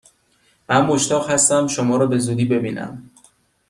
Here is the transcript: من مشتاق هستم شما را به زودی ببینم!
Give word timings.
من 0.69 0.85
مشتاق 0.85 1.29
هستم 1.31 1.67
شما 1.67 1.97
را 1.97 2.05
به 2.07 2.17
زودی 2.19 2.45
ببینم! 2.45 3.09